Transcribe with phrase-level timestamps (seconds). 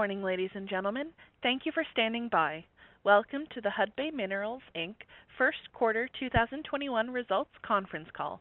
[0.00, 1.08] Morning, ladies and gentlemen.
[1.42, 2.64] Thank you for standing by.
[3.04, 4.94] Welcome to the Hudbay Minerals Inc.
[5.36, 8.40] First Quarter 2021 Results Conference Call.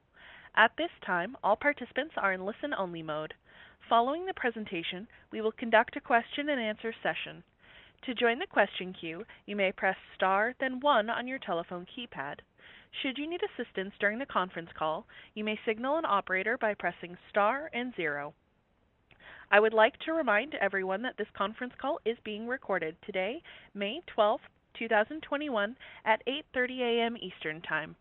[0.56, 3.34] At this time, all participants are in listen-only mode.
[3.90, 7.44] Following the presentation, we will conduct a question and answer session.
[8.06, 12.36] To join the question queue, you may press star then one on your telephone keypad.
[13.02, 17.18] Should you need assistance during the conference call, you may signal an operator by pressing
[17.30, 18.34] star and zero.
[19.52, 23.42] I would like to remind everyone that this conference call is being recorded today,
[23.74, 24.46] May 12th,
[24.78, 27.18] 2021, at 8:30 A.M.
[27.18, 27.96] Eastern Time.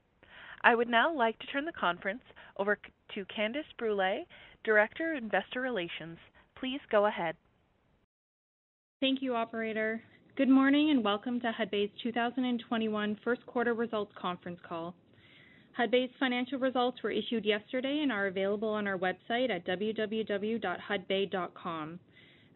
[0.63, 2.23] I would now like to turn the conference
[2.59, 2.79] over
[3.15, 4.27] to Candace Brule,
[4.63, 6.19] Director of Investor Relations.
[6.55, 7.35] Please go ahead.
[9.01, 10.03] Thank you, operator.
[10.37, 14.95] Good morning and welcome to Hudbay's 2021 first quarter results conference call.
[15.77, 22.01] Hudbay's financial results were issued yesterday and are available on our website at www.hudbay.com.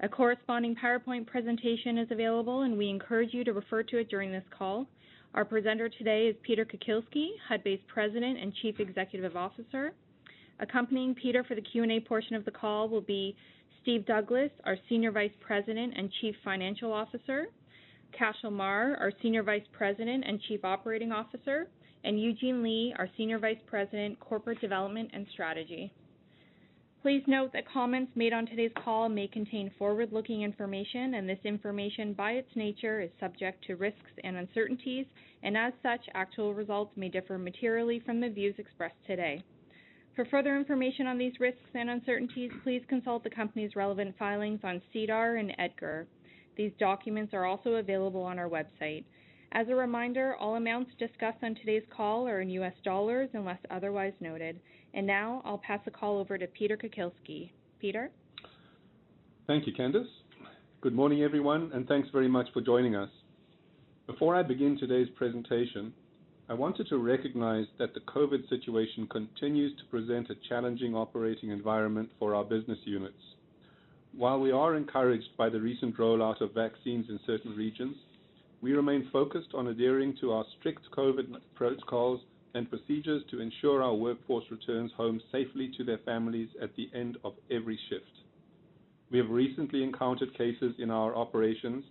[0.00, 4.32] A corresponding PowerPoint presentation is available, and we encourage you to refer to it during
[4.32, 4.86] this call.
[5.34, 9.92] Our presenter today is Peter Kukielski, Hudbay's President and Chief Executive Officer.
[10.60, 13.36] Accompanying Peter for the Q&A portion of the call will be
[13.80, 17.46] Steve Douglas, our Senior Vice President and Chief Financial Officer,
[18.12, 21.68] Cashel Meagher, our Senior Vice President and Chief Operating Officer,
[22.04, 25.92] and Eugene Lee, our Senior Vice President, Corporate Development and Strategy.
[27.02, 32.12] Please note that comments made on today's call may contain forward-looking information, and this information,
[32.12, 35.06] by its nature, is subject to risks and uncertainties,
[35.42, 39.42] and as such, actual results may differ materially from the views expressed today.
[40.14, 44.82] For further information on these risks and uncertainties, please consult the company's relevant filings on
[44.92, 46.06] SEDAR and EDGAR.
[46.56, 49.04] These documents are also available on our website.
[49.54, 54.14] As a reminder, all amounts discussed on today's call are in US dollars unless otherwise
[54.18, 54.58] noted.
[54.94, 57.50] And now I'll pass the call over to Peter Kukielski.
[57.78, 58.10] Peter?
[59.46, 60.08] Thank you, Candace.
[60.80, 63.10] Good morning, everyone, and thanks very much for joining us.
[64.06, 65.92] Before I begin today's presentation,
[66.48, 72.08] I wanted to recognize that the COVID situation continues to present a challenging operating environment
[72.18, 73.14] for our business units.
[74.16, 77.96] While we are encouraged by the recent rollout of vaccines in certain regions,
[78.62, 82.20] we remain focused on adhering to our strict COVID protocols
[82.54, 87.18] and procedures to ensure our workforce returns home safely to their families at the end
[87.24, 88.04] of every shift.
[89.10, 91.84] We have recently encountered cases in our operations,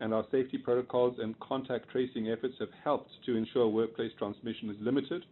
[0.00, 4.76] and our safety protocols and contact tracing efforts have helped to ensure workplace transmission is
[4.80, 5.24] limited.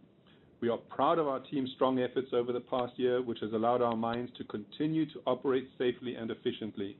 [0.61, 3.81] We are proud of our team's strong efforts over the past year, which has allowed
[3.81, 6.97] our mines to continue to operate safely and efficiently.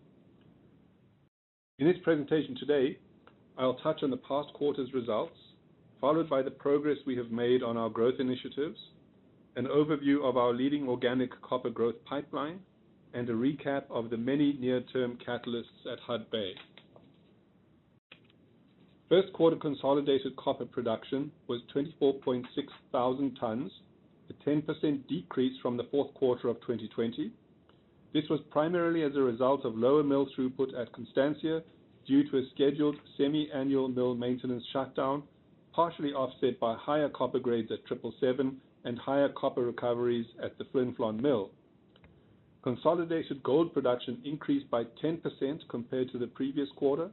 [1.79, 2.97] In this presentation today,
[3.57, 5.37] I'll touch on the past quarter's results,
[6.01, 8.79] followed by the progress we have made on our growth initiatives,
[9.55, 12.59] an overview of our leading organic copper growth pipeline,
[13.13, 16.51] and a recap of the many near-term catalysts at Hudbay.
[19.07, 22.43] First quarter consolidated copper production was 24.6
[22.91, 23.71] thousand tons,
[24.29, 27.31] a 10% decrease from the fourth quarter of 2020.
[28.13, 31.61] This was primarily as a result of lower mill throughput at Constancia
[32.07, 35.23] due to a scheduled semi-annual mill maintenance shutdown,
[35.73, 40.93] partially offset by higher copper grades at 777 and higher copper recoveries at the Flin
[40.93, 41.49] Flon mill.
[42.63, 45.21] Consolidated gold production increased by 10%
[45.69, 47.09] compared to the previous quarter,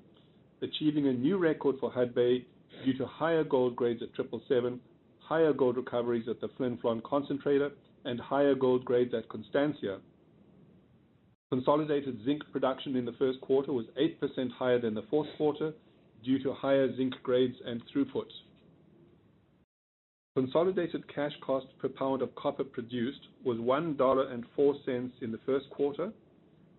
[0.63, 2.45] achieving a new record for Hudbay
[2.85, 4.81] due to higher gold grades at 777,
[5.19, 7.71] higher gold recoveries at the Flin Flon concentrator,
[8.05, 9.99] and higher gold grades at Constancia.
[11.53, 15.75] Consolidated zinc production in the first quarter was 8% higher than the fourth quarter
[16.25, 18.25] due to higher zinc grades and throughput.
[20.35, 26.11] Consolidated cash cost per pound of copper produced was $1.04 in the first quarter,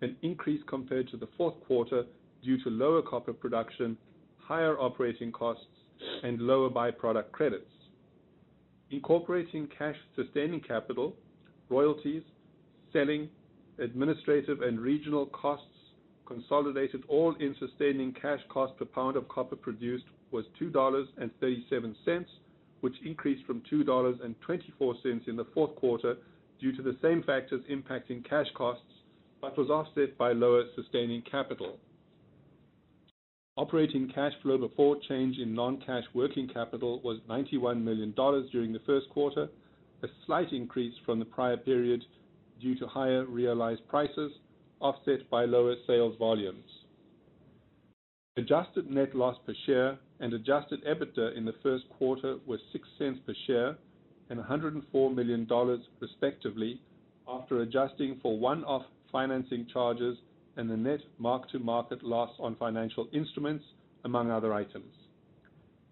[0.00, 2.02] an increase compared to the fourth quarter
[2.42, 3.96] due to lower copper production,
[4.38, 5.66] higher operating costs,
[6.24, 7.70] and lower by-product credits.
[8.90, 11.14] Incorporating cash sustaining capital,
[11.68, 12.24] royalties,
[12.92, 13.28] selling,
[13.78, 15.66] administrative, and regional costs,
[16.26, 22.24] consolidated all-in sustaining cash cost per pound of copper produced was $2.37,
[22.80, 26.16] which increased from $2.24 in the fourth quarter
[26.60, 28.82] due to the same factors impacting cash costs,
[29.40, 31.78] but was offset by lower sustaining capital.
[33.56, 38.12] Operating cash flow before change in non-cash working capital was $91 million
[38.50, 39.48] during the first quarter,
[40.02, 42.02] a slight increase from the prior period
[42.64, 44.32] due to higher realized prices,
[44.80, 46.64] offset by lower sales volumes.
[48.38, 53.34] Adjusted net loss per share and adjusted EBITDA in the first quarter were $0.06 per
[53.46, 53.76] share
[54.30, 55.46] and $104 million,
[56.00, 56.80] respectively,
[57.28, 58.82] after adjusting for one-off
[59.12, 60.16] financing charges
[60.56, 63.64] and the net mark-to-market loss on financial instruments,
[64.04, 64.94] among other items.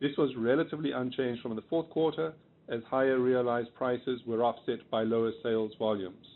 [0.01, 2.33] This was relatively unchanged from the fourth quarter,
[2.69, 6.27] as higher realized prices were offset by lower sales volumes.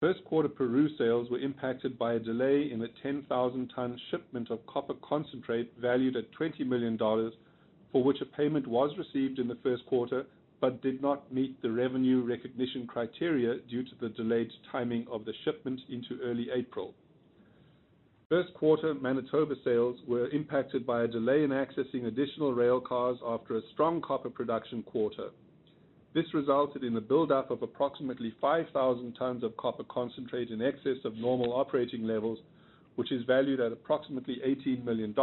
[0.00, 4.94] First quarter Peru sales were impacted by a delay in a 10,000-ton shipment of copper
[5.06, 10.24] concentrate valued at $20 million, for which a payment was received in the first quarter
[10.58, 15.34] but did not meet the revenue recognition criteria due to the delayed timing of the
[15.44, 16.94] shipment into early April.
[18.30, 23.56] First quarter Manitoba sales were impacted by a delay in accessing additional rail cars after
[23.56, 25.28] a strong copper production quarter.
[26.12, 31.14] This resulted in a buildup of approximately 5,000 tons of copper concentrate in excess of
[31.14, 32.38] normal operating levels,
[32.96, 35.14] which is valued at approximately $18 million.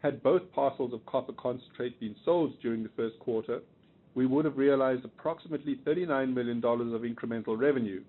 [0.00, 3.60] Had both parcels of copper concentrate been sold during the first quarter,
[4.14, 8.02] we would have realized approximately $39 million of incremental revenue.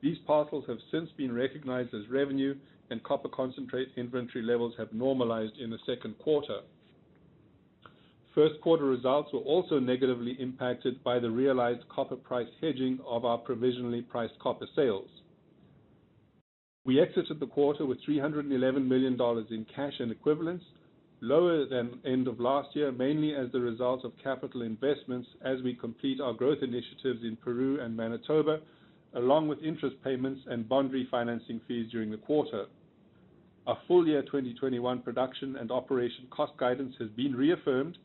[0.00, 2.54] These parcels have since been recognized as revenue,
[2.90, 6.60] and copper concentrate inventory levels have normalized in the second quarter.
[8.34, 13.36] First quarter results were also negatively impacted by the realized copper price hedging of our
[13.36, 15.08] provisionally priced copper sales.
[16.86, 19.20] We exited the quarter with $311 million
[19.50, 20.64] in cash and equivalents,
[21.20, 25.74] lower than end of last year, mainly as the result of capital investments as we
[25.74, 28.60] complete our growth initiatives in Peru and Manitoba,
[29.14, 32.64] along with interest payments and bond refinancing fees during the quarter.
[33.66, 37.96] Our full year 2021 production and operation cost guidance has been reaffirmed,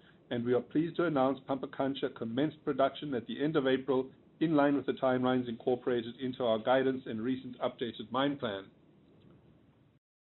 [0.43, 4.07] we are pleased to announce Pampacancha commenced production at the end of April,
[4.39, 8.65] in line with the timelines incorporated into our guidance and recent updated mine plan.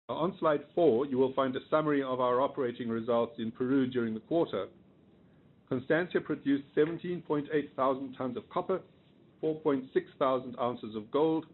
[0.09, 4.13] On slide four, you will find a summary of our operating results in Peru during
[4.13, 4.67] the quarter.
[5.69, 8.81] Constancia produced 17,800 tons of copper,
[9.39, 11.45] 4,600 ounces of gold,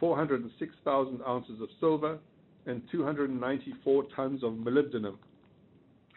[0.00, 2.18] 406,000 ounces of silver,
[2.66, 5.16] and 294 tons of molybdenum.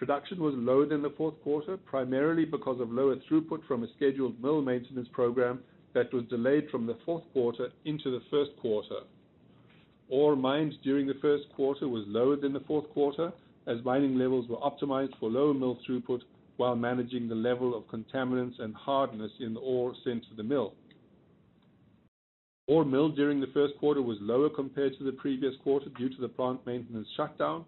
[0.02, 4.42] Production was lower than the fourth quarter, primarily because of lower throughput from a scheduled
[4.42, 5.60] mill maintenance program
[5.94, 9.02] that was delayed from the fourth quarter into the first quarter.
[10.10, 13.32] Ore mined during the first quarter was lower than the fourth quarter,
[13.68, 16.22] as mining levels were optimized for lower mill throughput
[16.58, 20.74] while managing the level of contaminants and hardness in the ore sent to the mill.
[22.66, 26.22] Ore milled during the first quarter was lower compared to the previous quarter due to
[26.22, 27.66] the plant maintenance shutdown.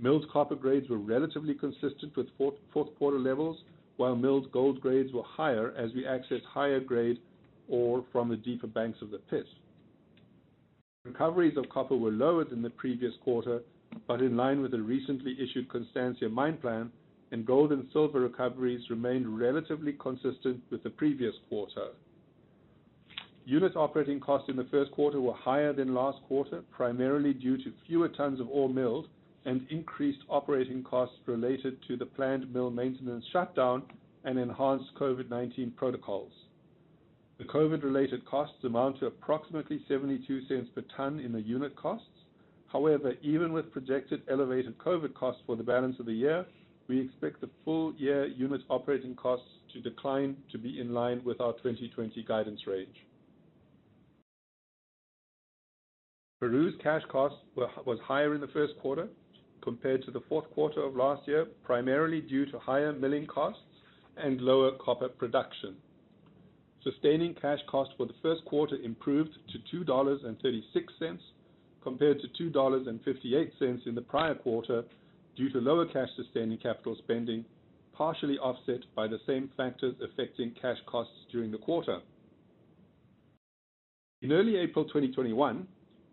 [0.00, 3.58] Milled copper grades were relatively consistent with fourth quarter levels,
[3.98, 7.18] while milled gold grades were higher as we accessed higher grade
[7.68, 9.44] ore from the deeper banks of the pit.
[11.04, 13.60] Recoveries of copper were lower than the previous quarter,
[14.06, 16.90] but in line with the recently issued Constancia mine plan,
[17.30, 21.88] and gold and silver recoveries remained relatively consistent with the previous quarter.
[23.44, 27.72] Unit operating costs in the first quarter were higher than last quarter, primarily due to
[27.86, 29.06] fewer tons of ore milled
[29.44, 33.82] and increased operating costs related to the planned mill maintenance shutdown
[34.24, 36.32] and enhanced COVID-19 protocols.
[37.38, 42.06] The COVID-related costs amount to approximately $0.72 per ton in the unit costs.
[42.66, 46.44] However, even with projected elevated COVID costs for the balance of the year,
[46.86, 51.40] we expect the full year unit operating costs to decline to be in line with
[51.40, 53.06] our 2020 guidance range.
[56.40, 59.08] Peru's cash cost was higher in the first quarter
[59.62, 63.62] compared to the fourth quarter of last year, primarily due to higher milling costs
[64.16, 65.76] and lower copper production.
[66.82, 71.18] Sustaining cash cost for the first quarter improved to $2.36
[71.82, 74.84] compared to $2.58 in the prior quarter
[75.36, 77.44] due to lower cash sustaining capital spending,
[77.92, 82.00] partially offset by the same factors affecting cash costs during the quarter.
[84.22, 85.66] In early April 2021,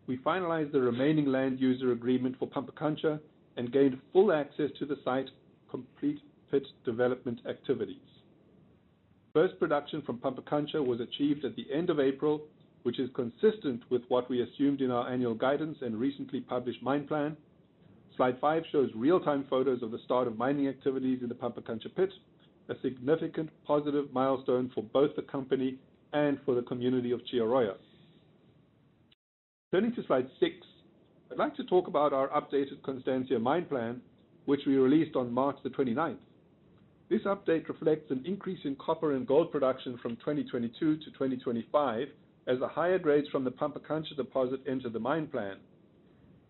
[0.07, 3.19] we finalized the remaining land user agreement for Pampacancha
[3.57, 5.29] and gained full access to the site
[5.69, 7.97] complete pit development activities.
[9.33, 12.41] First production from Pampacancha was achieved at the end of April,
[12.83, 17.05] which is consistent with what we assumed in our annual guidance and recently published mine
[17.05, 17.35] plan.
[18.15, 22.09] Slide five shows real-time photos of the start of mining activities in the Pampacancha pit,
[22.69, 25.77] a significant positive milestone for both the company
[26.13, 27.75] and for the community of Chilloroya.
[29.71, 30.55] Turning to slide six,
[31.29, 34.01] I'd like to talk about our updated Constancia mine plan,
[34.45, 36.17] which we released on March the 29th.
[37.09, 42.07] This update reflects an increase in copper and gold production from 2022 to 2025
[42.47, 45.57] as the higher grades from the Pampacancha deposit enter the mine plan.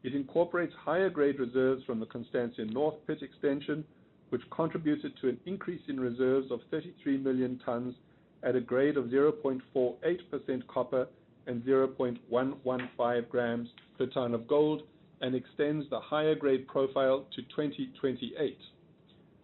[0.03, 3.83] It incorporates higher grade reserves from the Constancia North pit extension,
[4.29, 7.95] which contributed to an increase in reserves of 33 million tons
[8.43, 11.07] at a grade of 0.48% copper
[11.47, 14.83] and 0.115 grams per ton of gold
[15.21, 18.57] and extends the higher grade profile to 2028.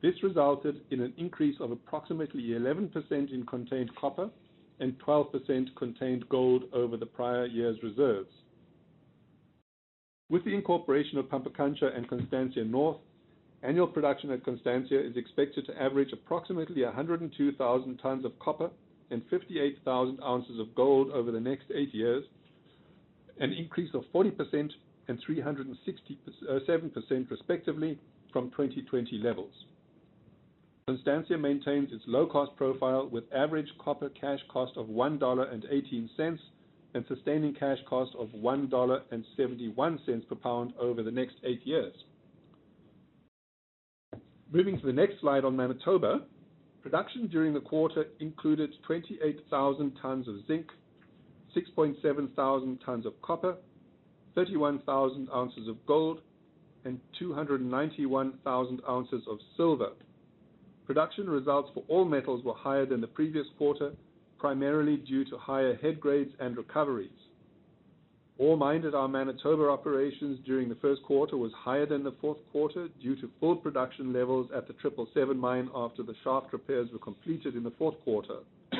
[0.01, 4.29] This resulted in an increase of approximately 11% in contained copper
[4.79, 8.29] and 12% contained gold over the prior year's reserves.
[10.29, 12.97] With the incorporation of Pampacancha and Constancia North,
[13.61, 18.69] annual production at Constancia is expected to average approximately 102,000 tons of copper
[19.13, 22.25] and 58,000 ounces of gold over the next eight years,
[23.39, 24.69] an increase of 40%
[25.07, 27.97] and 367% respectively
[28.31, 29.53] from 2020 levels.
[30.87, 36.39] Constancia maintains its low-cost profile with average copper cash cost of $1.18
[36.95, 41.93] and sustaining cash cost of $1.71 per pound over the next eight years.
[44.51, 46.21] Moving to the next slide on Manitoba,
[46.83, 50.67] production during the quarter included 28,000 tons of zinc,
[51.55, 53.55] 6.7 thousand tons of copper,
[54.35, 56.19] 31,000 ounces of gold,
[56.85, 59.91] and 291,000 ounces of silver.
[60.85, 63.93] Production results for all metals were higher than the previous quarter,
[64.37, 67.09] primarily due to higher head grades and recoveries.
[68.39, 72.39] Ore mined at our Manitoba operations during the first quarter was higher than the fourth
[72.51, 76.99] quarter due to full production levels at the 777 mine after the shaft repairs were
[76.99, 78.39] completed in the fourth quarter.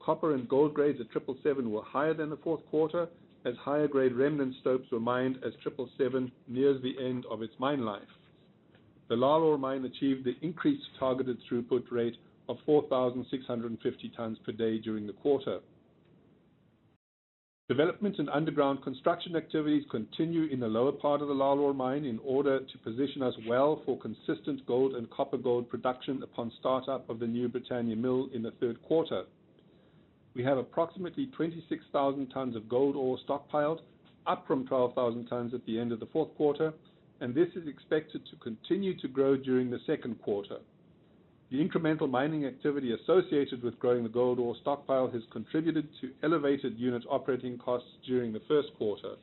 [0.00, 3.08] Copper and gold grades at 777 were higher than the fourth quarter
[3.46, 7.84] as higher grade remnant stopes were mined as 777 nears the end of its mine
[7.84, 8.02] life.
[9.08, 12.16] The Lalor mine achieved the increased targeted throughput rate
[12.48, 15.60] of 4,650 tons per day during the quarter.
[17.66, 22.18] Development and underground construction activities continue in the lower part of the Lalor mine in
[22.22, 27.18] order to position us well for consistent gold and copper gold production upon startup of
[27.18, 29.24] the New Britannia Mill in the third quarter.
[30.34, 33.80] We have approximately 26,000 tons of gold ore stockpiled,
[34.26, 36.74] up from 12,000 tons at the end of the fourth quarter,
[37.20, 40.58] and this is expected to continue to grow during the second quarter.
[41.54, 46.76] The incremental mining activity associated with growing the gold ore stockpile has contributed to elevated
[46.76, 49.14] unit operating costs during the first quarter.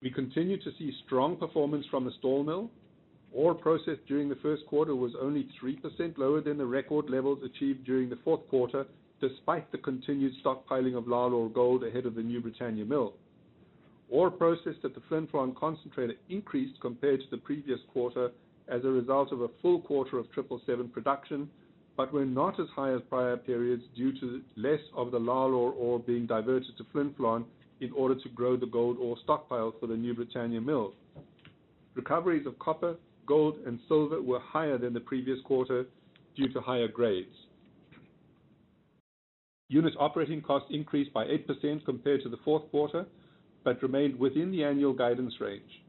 [0.00, 2.70] We continue to see strong performance from the Stall mill.
[3.30, 7.84] Ore processed during the first quarter was only 3% lower than the record levels achieved
[7.84, 8.86] during the fourth quarter,
[9.20, 13.12] despite the continued stockpiling of Lalor gold ahead of the New Britannia Mill.
[14.08, 18.30] Ore processed at the Flin Flon concentrator increased compared to the previous quarter
[18.68, 21.48] as a result of a full quarter of 777 production,
[21.96, 25.98] but were not as high as prior periods due to less of the Lalor ore
[25.98, 27.44] being diverted to Flin Flon
[27.80, 30.92] in order to grow the gold ore stockpile for the New Britannia Mill.
[31.94, 32.96] Recoveries of copper,
[33.26, 35.86] gold, and silver were higher than the previous quarter
[36.36, 37.34] due to higher grades.
[39.68, 43.04] Unit operating costs increased by 8% compared to the fourth quarter,
[43.64, 45.82] but remained within the annual guidance range.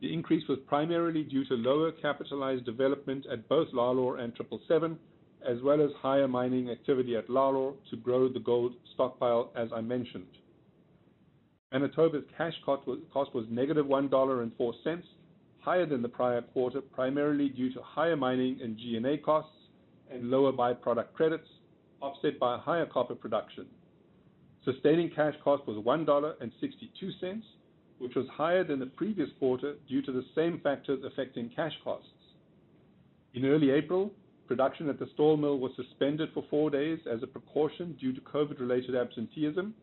[0.00, 4.98] The increase was primarily due to lower capitalized development at both Lalor and 777,
[5.46, 9.80] as well as higher mining activity at Lalor to grow the gold stockpile, as I
[9.80, 10.26] mentioned.
[11.72, 12.86] Manitoba's cash cost
[13.34, 15.02] was negative $1.04,
[15.60, 19.50] higher than the prior quarter, primarily due to higher mining and G&A costs
[20.10, 21.48] and lower by-product credits,
[22.00, 23.66] offset by higher copper production.
[24.64, 27.42] Sustaining cash cost was $1.62,
[27.98, 32.08] which was higher than the previous quarter due to the same factors affecting cash costs.
[33.34, 34.10] In early April,
[34.46, 38.20] production at the Stall mill was suspended for four days as a precaution due to
[38.20, 39.74] COVID-related absenteeism.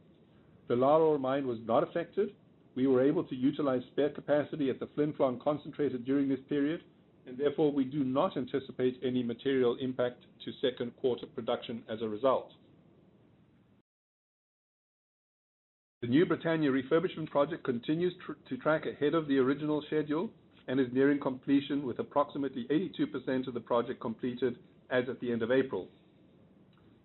[0.68, 2.30] The Lalor mine was not affected.
[2.76, 6.82] We were able to utilize spare capacity at the Flin Flon concentrator during this period,
[7.28, 12.08] and therefore, we do not anticipate any material impact to second quarter production as a
[12.08, 12.52] result.
[16.04, 18.14] The New Britannia refurbishment project continues
[18.50, 20.30] to track ahead of the original schedule
[20.68, 24.58] and is nearing completion with approximately 82% of the project completed
[24.90, 25.88] as at the end of April.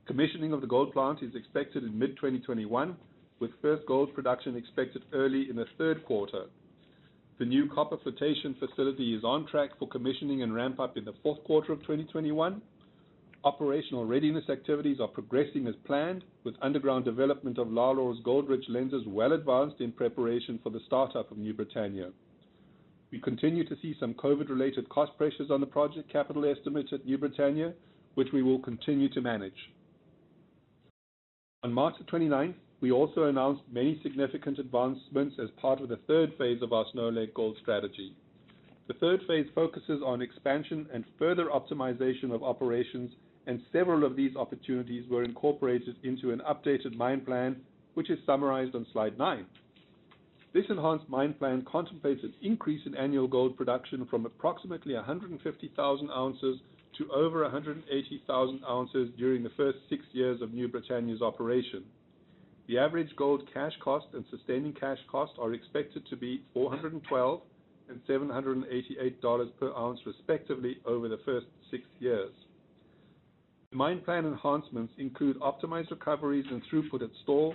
[0.09, 2.97] Commissioning of the gold plant is expected in mid-2021,
[3.39, 6.47] with first gold production expected early in the third quarter.
[7.39, 11.15] The new copper flotation facility is on track for commissioning and ramp up in the
[11.23, 12.61] fourth quarter of 2021.
[13.49, 19.33] Operational readiness activities are progressing as planned, with underground development of Lalor's gold-rich lenses well
[19.33, 22.11] advanced in preparation for the startup of New Britannia.
[23.11, 27.17] We continue to see some COVID-related cost pressures on the project capital estimate at New
[27.17, 27.73] Britannia,
[28.17, 29.71] which we will continue to manage.
[31.63, 32.53] On March 29th,
[32.83, 37.09] we also announced many significant advancements as part of the third phase of our Snow
[37.09, 38.15] Lake Gold strategy.
[38.89, 43.11] The third phase focuses on expansion and further optimization of operations,
[43.49, 47.57] and several of these opportunities were incorporated into an updated mine plan,
[47.95, 49.47] which is summarized on slide nine.
[50.53, 56.59] This enhanced mine plan contemplates an increase in annual gold production from approximately 150,000 ounces
[56.99, 61.85] to over 180,000 ounces during the first six years of New Britannia's operation.
[62.67, 67.41] The average gold cash cost and sustaining cash cost are expected to be 412
[67.89, 72.33] and $788 per ounce, respectively, over the first six years.
[73.73, 77.55] Mine plan enhancements include optimized recoveries and throughput at Stall,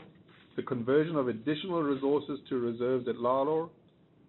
[0.56, 3.68] the conversion of additional resources to reserves at Lalor,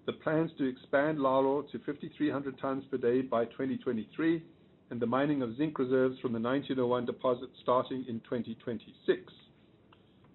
[0.07, 4.43] the plans to expand Lalor to 5,300 tons per day by 2023,
[4.89, 9.31] and the mining of zinc reserves from the 1901 deposit starting in 2026.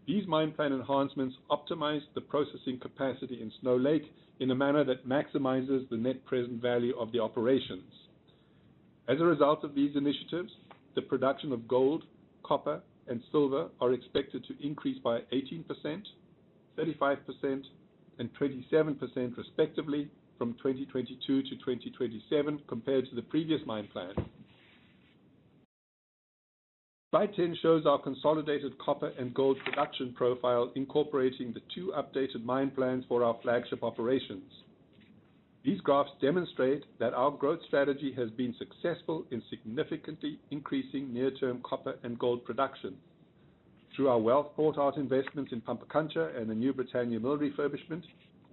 [0.06, 5.10] These mine plan enhancements optimize the processing capacity in Snow Lake in a manner that
[5.10, 7.92] maximizes the net present value of the operations.
[9.08, 10.52] As a result of these initiatives,
[11.00, 12.04] the production of gold,
[12.44, 15.64] copper, and silver are expected to increase by 18%,
[16.78, 17.64] 35%,
[18.20, 24.14] and 27% respectively from 2022 to 2027 compared to the previous mine plan.
[27.12, 32.72] Slide 10 shows our consolidated copper and gold production profile incorporating the two updated mine
[32.72, 34.52] plans for our flagship operations.
[35.64, 41.96] These graphs demonstrate that our growth strategy has been successful in significantly increasing near-term copper
[42.04, 42.96] and gold production.
[43.96, 48.04] Through our well-thought-out investments in Pampacancha and the New Britannia mill refurbishment,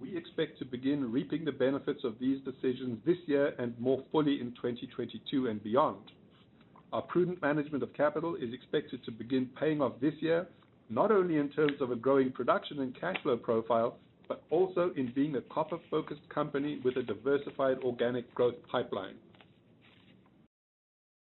[0.01, 4.41] we expect to begin reaping the benefits of these decisions this year and more fully
[4.41, 6.11] in 2022 and beyond.
[6.91, 10.47] Our prudent management of capital is expected to begin paying off this year,
[10.89, 15.11] not only in terms of a growing production and cash flow profile, but also in
[15.13, 19.15] being a copper-focused company with a diversified organic growth pipeline.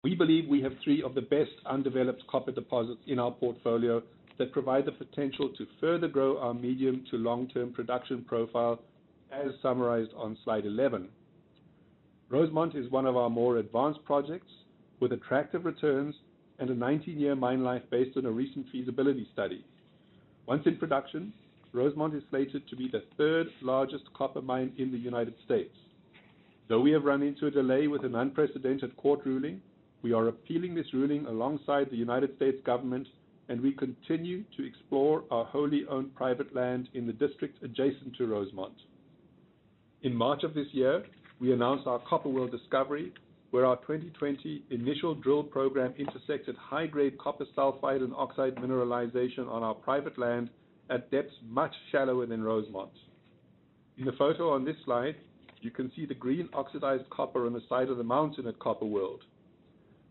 [0.02, 4.02] We believe we have three of the best undeveloped copper deposits in our portfolio
[4.38, 8.80] that provide the potential to further grow our medium to long-term production profile,
[9.30, 11.08] as summarized on slide 11.
[12.30, 14.50] Rosemont is one of our more advanced projects
[15.00, 16.14] with attractive returns
[16.58, 19.64] and a 19-year mine life based on a recent feasibility study.
[20.46, 21.32] Once in production,
[21.72, 25.74] Rosemont is slated to be the third-largest copper mine in the United States.
[26.68, 29.60] Though we have run into a delay with an unprecedented court ruling,
[30.02, 33.06] we are appealing this ruling alongside the United States government,
[33.48, 38.26] and we continue to explore our wholly owned private land in the district adjacent to
[38.26, 38.74] Rosemont.
[40.02, 41.04] In March of this year,
[41.40, 43.12] we announced our Copper World discovery,
[43.50, 49.74] where our 2020 initial drill program intersected high-grade copper sulfide and oxide mineralization on our
[49.74, 50.50] private land
[50.90, 52.90] at depths much shallower than Rosemont.
[53.98, 55.16] In the photo on this slide,
[55.60, 58.86] you can see the green oxidized copper on the side of the mountain at Copper
[58.86, 59.22] World.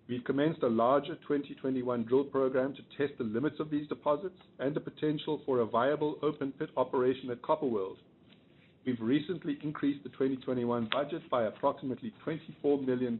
[0.08, 4.76] We've commenced a larger 2021 drill program to test the limits of these deposits and
[4.76, 7.98] the potential for a viable open pit operation at Copper World.
[8.86, 13.20] We've recently increased the 2021 budget by approximately $24 million,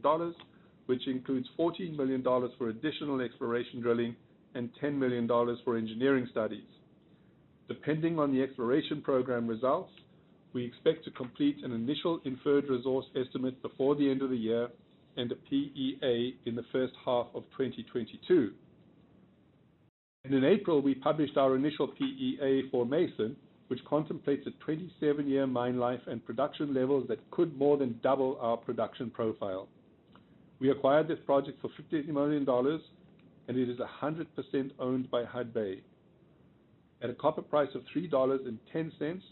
[0.86, 2.24] which includes $14 million
[2.58, 4.16] for additional exploration drilling
[4.54, 5.28] and $10 million
[5.64, 6.64] for engineering studies.
[7.70, 9.92] Depending on the exploration program results,
[10.52, 14.68] we expect to complete an initial inferred resource estimate before the end of the year
[15.16, 18.50] and a PEA in the first half of 2022.
[20.24, 23.36] In April, we published our initial PEA for Mason,
[23.68, 28.56] which contemplates a 27-year mine life and production levels that could more than double our
[28.56, 29.68] production profile.
[30.58, 32.44] We acquired this project for $50 million,
[33.46, 35.82] and it is 100% owned by Hudbay.
[37.02, 39.22] At a copper price of $3.10,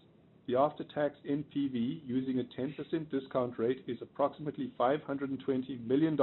[0.47, 6.19] the after-tax NPV using a 10% discount rate is approximately $520 million,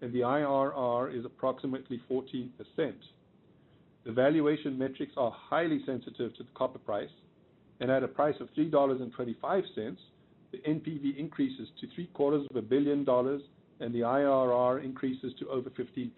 [0.00, 2.50] and the IRR is approximately 14%.
[4.04, 7.10] The valuation metrics are highly sensitive to the copper price,
[7.80, 9.96] and at a price of $3.25,
[10.50, 13.42] the NPV increases to three-quarters of a billion dollars,
[13.78, 16.10] and the IRR increases to over 15%.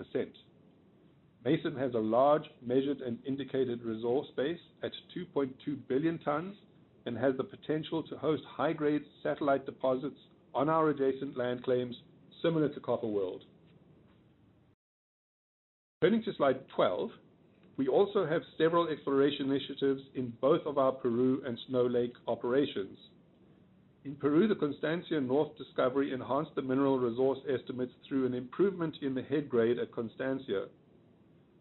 [1.45, 5.51] Mason has a large measured and indicated resource base at 2.2
[5.89, 6.55] billion tons
[7.07, 10.19] and has the potential to host high-grade satellite deposits
[10.55, 11.97] on our adjacent land claims
[12.43, 13.45] similar to Copper World.
[16.03, 17.11] Turning to slide 12,
[17.77, 22.99] we also have several exploration initiatives in both of our Peru and Snow Lake operations.
[24.05, 29.15] In Peru, the Constancia North discovery enhanced the mineral resource estimates through an improvement in
[29.15, 30.67] the head grade at Constancia.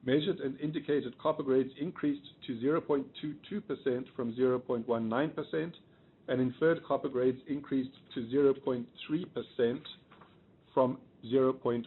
[0.09, 5.73] Measured and indicated copper grades increased to 0.22% from 0.19%,
[6.27, 9.79] and inferred copper grades increased to 0.3%
[10.73, 11.83] from 0.18%.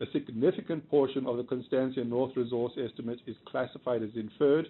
[0.00, 4.68] A significant portion of the Constancia North resource estimate is classified as inferred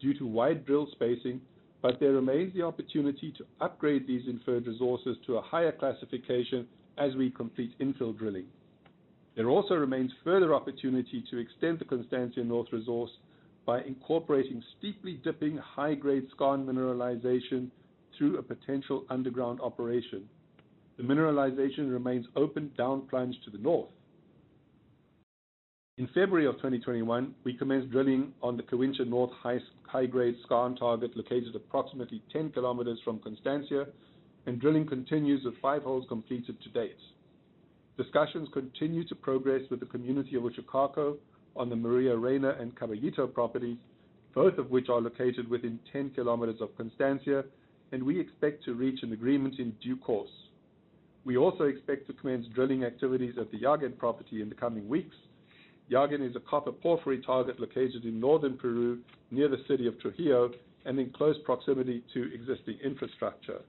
[0.00, 1.40] due to wide drill spacing,
[1.82, 6.64] but there remains the opportunity to upgrade these inferred resources to a higher classification
[6.96, 8.46] as we complete infill drilling.
[9.36, 13.10] There also remains further opportunity to extend the Constancia North resource
[13.66, 17.68] by incorporating steeply dipping high-grade skarn mineralization
[18.16, 20.26] through a potential underground operation.
[20.96, 23.90] The mineralization remains open down plunge to the north.
[25.98, 31.54] In February of 2021, we commenced drilling on the Quehuincha North high-grade skarn target located
[31.54, 33.86] approximately 10 kilometers from Constancia,
[34.46, 36.96] and drilling continues with five holes completed to date.
[37.96, 41.16] Discussions continue to progress with the community of Uchucarcco
[41.56, 43.78] on the Maria Reina and Caballito properties,
[44.34, 47.42] both of which are located within 10 kilometers of Constancia,
[47.92, 50.30] and we expect to reach an agreement in due course.
[51.24, 55.16] We also expect to commence drilling activities at the Llaguen property in the coming weeks.
[55.90, 58.98] Llaguen is a copper porphyry target located in northern Peru,
[59.30, 60.50] near the city of Trujillo,
[60.84, 63.60] and in close proximity to existing infrastructure.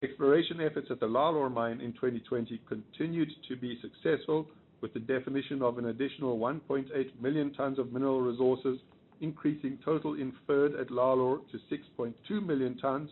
[0.00, 4.46] Exploration efforts at the Lalor mine in 2020 continued to be successful,
[4.80, 6.86] with the definition of an additional 1.8
[7.20, 8.78] million tons of mineral resources,
[9.20, 13.10] increasing total inferred at Lalor to 6.2 million tons.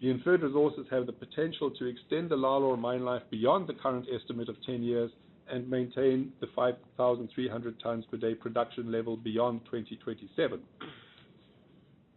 [0.00, 4.06] The inferred resources have the potential to extend the Lalor mine life beyond the current
[4.08, 5.10] estimate of 10 years
[5.50, 10.60] and maintain the 5,300 tons per day production level beyond 2027.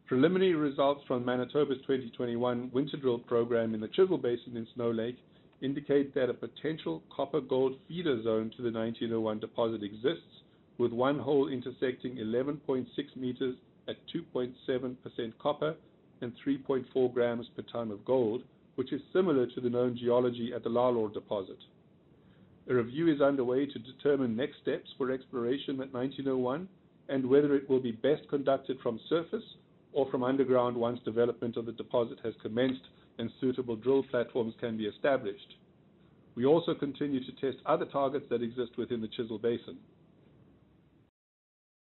[0.07, 5.17] Preliminary results from Manitoba's 2021 winter drill program in the Chisel Basin in Snow Lake
[5.63, 10.43] indicate that a potential copper-gold feeder zone to the 1901 deposit exists,
[10.77, 13.55] with one hole intersecting 11.6 meters
[13.87, 14.95] at 2.7%
[15.41, 15.73] copper
[16.21, 18.43] and 3.4 grams per ton of gold,
[18.75, 21.57] which is similar to the known geology at the Lalor deposit.
[22.69, 26.69] A review is underway to determine next steps for exploration at 1901
[27.09, 29.43] and whether it will be best conducted from surface
[29.95, 32.81] or from underground once development of the deposit has commenced
[33.17, 35.55] and suitable drill platforms can be established.
[36.35, 39.77] We also continue to test other targets that exist within the Chisel Basin.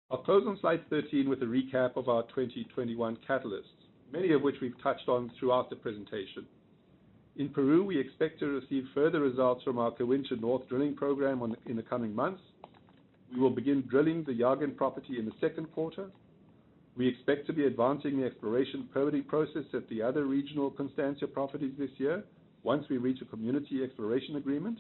[0.10, 3.64] I'll close on slide 13 with a recap of our 2021 catalysts,
[4.14, 6.46] many of which we've touched on throughout the presentation.
[7.36, 11.76] In Peru, we expect to receive further results from our Quehuincha North drilling program in
[11.76, 12.42] the coming months.
[13.34, 16.10] We will begin drilling the Llaguen property in the second quarter,
[17.00, 21.72] we expect to be advancing the exploration permitting process at the other regional Constancia properties
[21.80, 22.26] this year
[22.64, 24.78] once we reach a community exploration agreement,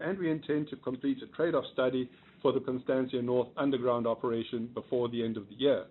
[0.00, 2.08] and we intend to complete a trade-off study
[2.40, 5.84] for the Constancia North underground operation before the end of the year.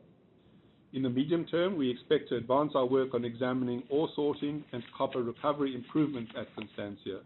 [0.94, 4.82] In the medium term, we expect to advance our work on examining ore sorting and
[4.98, 7.20] copper recovery improvements at Constancia.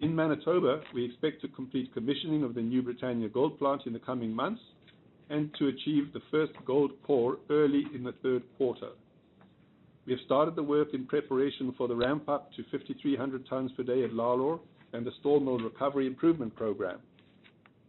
[0.00, 4.00] In Manitoba, we expect to complete commissioning of the New Britannia gold plant in the
[4.00, 4.60] coming months
[5.30, 8.90] and to achieve the first gold pour early in the third quarter.
[10.06, 14.02] We have started the work in preparation for the ramp-up to 5,300 tons per day
[14.04, 14.58] at Lalor
[14.92, 16.98] and the Stall Mill recovery improvement program.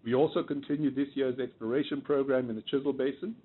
[0.04, 3.36] We also continue this year's exploration program in the Chisel Basin.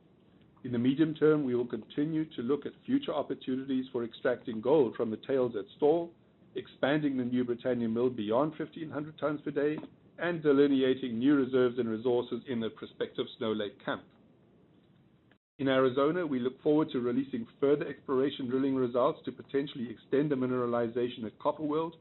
[0.64, 4.96] In the medium term, we will continue to look at future opportunities for extracting gold
[4.96, 6.10] from the tails at Stall,
[6.56, 9.78] expanding the New Britannia mill beyond 1,500 tons per day,
[10.18, 14.02] and delineating new reserves and resources in the prospective Snow Lake camp.
[15.58, 20.36] In Arizona, we look forward to releasing further exploration drilling results to potentially extend the
[20.36, 21.96] mineralization at Copper World,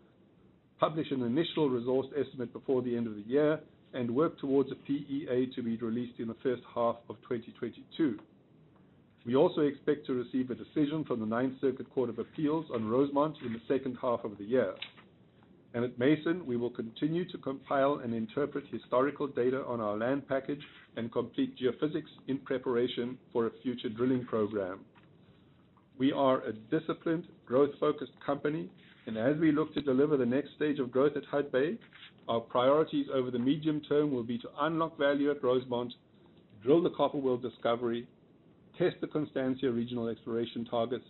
[0.80, 3.60] publish an initial resource estimate before the end of the year,
[3.94, 8.20] and work towards a PEA to be released in the first half of 2022.
[9.26, 12.88] We also expect to receive a decision from the Ninth Circuit Court of Appeals on
[12.88, 14.74] Rosemont in the second half of the year
[15.74, 20.28] and at Mason, we will continue to compile and interpret historical data on our land
[20.28, 20.62] package
[20.96, 24.80] and complete geophysics in preparation for a future drilling program.
[25.98, 28.70] We are a disciplined, growth-focused company,
[29.08, 31.78] and as we look to deliver the next stage of growth at Hudbay,
[32.28, 35.94] our priorities over the medium term will be to unlock value at Rosemont,
[36.62, 38.08] drill the Copper World discovery,
[38.78, 41.06] test the Constancia regional exploration targets,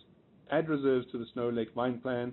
[0.50, 2.32] add reserves to the Snow Lake mine plan,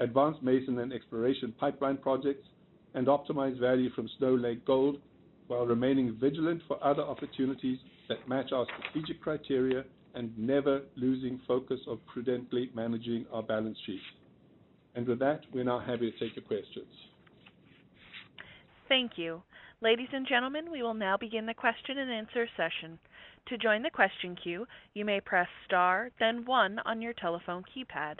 [0.00, 2.46] advance Mason and exploration pipeline projects,
[2.94, 4.98] and optimize value from Snow Lake Gold
[5.46, 9.84] while remaining vigilant for other opportunities that match our strategic criteria
[10.14, 14.00] and never losing focus of prudently managing our balance sheet.
[14.94, 16.92] And with that, we're now happy to take your questions.
[18.88, 19.42] Thank you.
[19.82, 22.98] Ladies and gentlemen, we will now begin the question-and-answer session.
[23.48, 28.16] To join the question queue, you may press star, then one on your telephone keypad.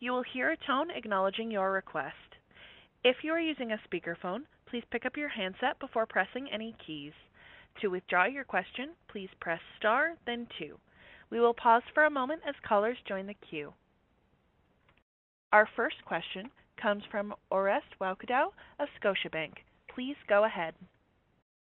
[0.00, 2.14] You will hear a tone acknowledging your request.
[3.02, 7.12] If you are using a speakerphone, please pick up your handset before pressing any keys.
[7.80, 10.78] To withdraw your question, please press star then two.
[11.30, 13.72] We will pause for a moment as callers join the queue.
[15.52, 19.52] Our first question comes from Orest Wowkodaw of Scotiabank.
[19.94, 20.74] Please go ahead.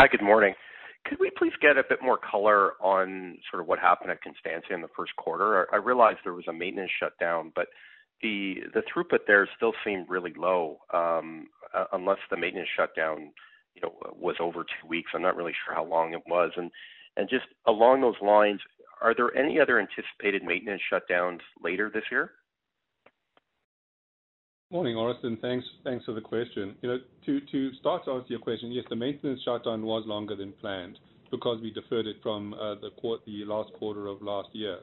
[0.00, 0.54] Hi, good morning.
[1.06, 4.72] Could we please get a bit more color on sort of what happened at Constancia
[4.72, 5.66] in the first quarter?
[5.74, 7.66] I realize there was a maintenance shutdown, but
[8.22, 11.48] the throughput there still seemed really low, um,
[11.92, 13.32] unless the maintenance shutdown,
[13.74, 15.10] you know, was over two weeks.
[15.16, 16.52] I'm not really sure how long it was.
[17.28, 18.60] Just along those lines,
[19.02, 22.30] are there any other anticipated maintenance shutdowns later this year?
[24.70, 26.76] Morning, Orest, and thanks for the question.
[26.82, 30.52] You know, to start to answer your question, yes, the maintenance shutdown was longer than
[30.60, 30.98] planned
[31.30, 32.90] because we deferred it from uh, the
[33.24, 34.80] the last quarter of last year.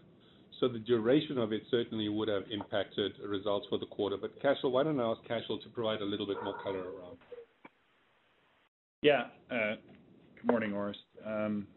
[0.60, 4.18] So the duration of it certainly would have impacted results for the quarter.
[4.42, 7.18] Cashel, why don't I ask Cashel to provide a little bit more color around?
[9.04, 9.26] Yeah.
[9.52, 9.76] Uh,
[10.36, 10.96] good morning, Orest.
[11.24, 11.68] Um,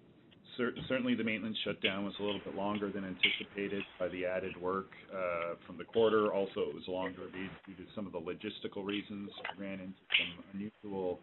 [0.58, 4.90] Certainly the maintenance shutdown was a little bit longer than anticipated by the added work
[5.14, 6.34] uh, from the quarter.
[6.34, 9.30] Also, it was longer due to some of the logistical reasons.
[9.54, 11.20] We ran into some unusual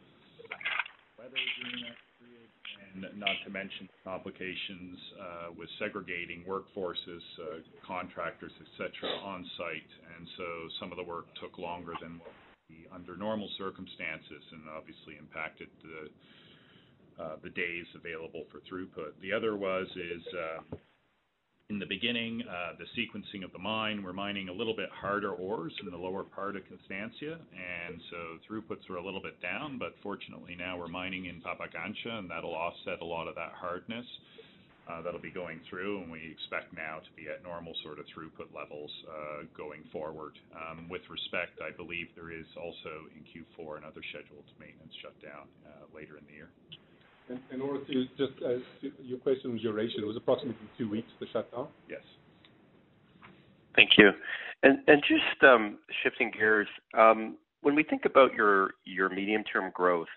[1.20, 2.48] weather during that period,
[2.96, 9.92] and not to mention complications uh, with segregating workforces, uh, contractors, et cetera, on site.
[10.16, 10.48] And so
[10.80, 15.20] some of the work took longer than what would be under normal circumstances and obviously
[15.20, 16.08] impacted the
[17.56, 19.16] days available for throughput.
[19.22, 20.76] The other was is uh,
[21.70, 24.04] in the beginning uh, the sequencing of the mine.
[24.04, 28.18] We're mining a little bit harder ores in the lower part of Constancia, and so
[28.46, 29.80] throughputs were a little bit down.
[29.80, 34.06] But fortunately, now we're mining in Pampacancha, and that'll offset a lot of that hardness
[34.92, 38.06] uh, that'll be going through, and we expect now to be at normal sort of
[38.14, 38.92] throughput levels
[39.58, 40.38] going forward.
[40.54, 45.48] Um, with respect, I believe there is also in Q4 another scheduled maintenance shutdown
[45.96, 46.50] later in the year.
[47.30, 51.68] Orest, just as to your question on duration, it was approximately two weeks, the shutdown?
[51.90, 52.02] Yes.
[53.76, 54.12] Thank you.
[54.64, 60.08] And, and just um, shifting gears, um, when we think about your your medium-term growth,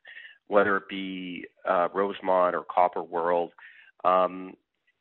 [0.49, 3.53] whether it be uh, Rosemont or Copper World,
[4.05, 4.55] um,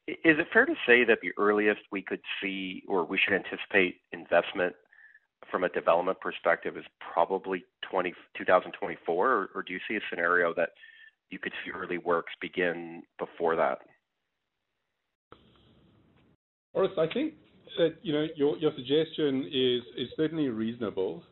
[0.08, 3.98] is it fair to say that the earliest we could see or we should anticipate
[4.14, 4.74] investment
[5.52, 9.50] from a development perspective is probably 2024?
[9.54, 10.70] Or do you see a scenario that
[11.30, 13.80] you could see early works begin before that?
[16.76, 17.34] Orest, I think
[17.78, 21.24] that, you know, your your suggestion is is certainly reasonable.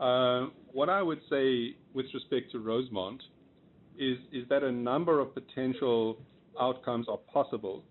[0.00, 3.22] Um, what I would say with respect to Rosemont
[3.98, 6.18] is that a number of potential
[6.60, 7.84] outcomes are possible.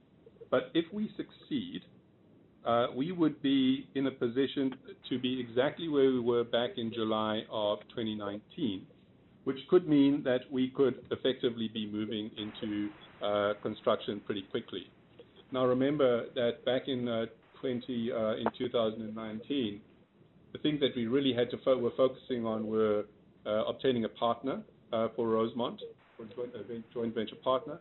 [0.49, 1.81] But if we succeed,
[2.65, 4.75] uh, we would be in a position
[5.09, 8.85] to be exactly where we were back in July of 2019,
[9.43, 12.89] which could mean that we could effectively be moving into
[13.21, 14.91] uh, construction pretty quickly.
[15.51, 17.25] Now, remember that back in uh,
[17.59, 19.81] 20 uh, in 2019,
[20.53, 23.05] the things that we really had to fo- were focusing on were
[23.45, 24.61] obtaining a partner
[25.15, 25.81] for Rosemont,
[26.19, 27.79] a joint venture partner,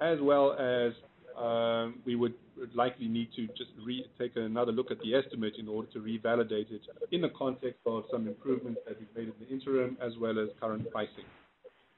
[0.00, 0.92] as well as
[1.36, 2.34] Um, we would
[2.74, 3.70] likely need to just
[4.18, 6.80] take another look at the estimate in order to revalidate it
[7.12, 10.48] in the context of some improvements that we've made in the interim, as well as
[10.60, 11.24] current pricing.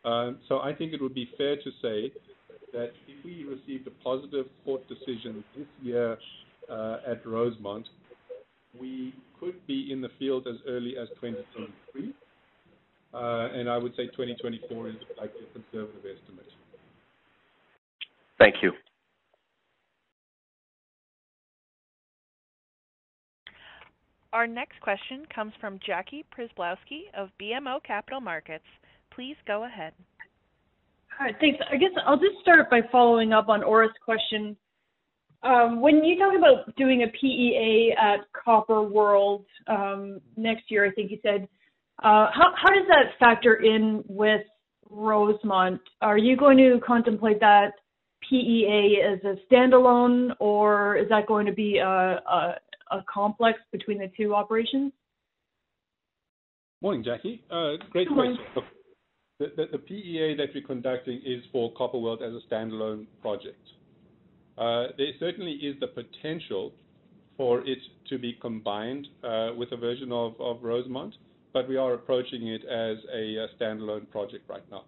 [0.05, 2.13] Um so I think it would be fair to say
[2.73, 6.19] that if we received a positive court decision this year
[6.71, 7.87] uh, at Rosemont,
[8.79, 12.13] we could be in the field as early as 2023.
[13.15, 16.47] Uh, and I would say 2024 is likely a conservative estimate.
[18.39, 18.73] Thank you.
[24.39, 28.63] Our next question comes from Jackie Przybylowski of BMO Capital Markets.
[29.13, 29.93] Please go ahead.
[31.19, 31.59] All right, thanks.
[31.69, 34.57] I guess I'll just start by following up on Orest's question.
[35.43, 40.93] Um, when you talk about doing a PEA at Copper World um, next year, I
[40.93, 41.49] think you said,
[42.05, 44.43] uh, how, how does that factor in with
[44.89, 45.81] Rosemont?
[46.01, 47.73] Are you going to contemplate that
[48.31, 52.21] PEA as a standalone, or is that going to be a,
[52.91, 54.93] a, complex between the two operations?
[56.83, 57.43] Morning, Jackie.
[57.51, 58.39] Uh, great question.
[59.39, 63.61] The, the, the, PEA that we're conducting is for Copper World as a standalone project.
[64.57, 66.73] Uh, there certainly is the potential
[67.37, 71.15] for it to be combined uh, with a version of, of Rosemont,
[71.53, 74.85] but we are approaching it as a, a standalone project right now.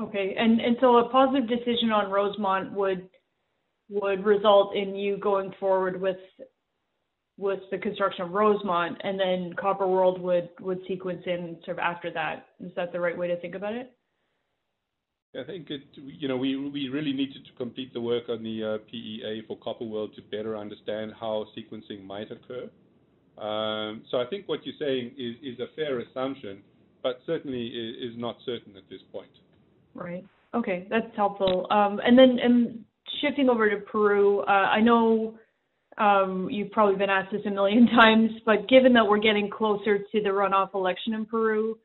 [0.00, 0.34] Okay.
[0.38, 3.09] And and so a positive decision on Rosemont would
[3.90, 6.16] would result in you going forward with
[7.36, 11.82] with the construction of Rosemont, and then Copper World would would sequence in sort of
[11.82, 12.46] after that.
[12.60, 13.92] Is that the right way to think about it?
[15.38, 18.74] I think it, you know, we we really needed to complete the work on the
[18.74, 22.68] uh, PEA for Copper World to better understand how sequencing might occur.
[23.38, 26.62] Um, so I think what you're saying is is a fair assumption,
[27.02, 29.30] but certainly is, is not certain at this point.
[29.94, 30.24] Right.
[30.52, 31.66] Okay, that's helpful.
[31.70, 32.84] Um, and then and
[33.20, 35.34] shifting over to Peru, uh, I know
[35.98, 39.98] um, you've probably been asked this a million times, but given that we're getting closer
[39.98, 41.78] to the runoff election in Peru,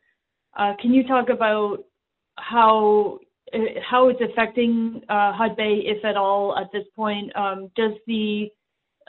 [0.57, 1.79] uh, can you talk about
[2.37, 3.19] how
[3.53, 3.57] uh,
[3.87, 7.35] how it's affecting uh, Hudbay, if at all, at this point?
[7.35, 8.49] Um, does the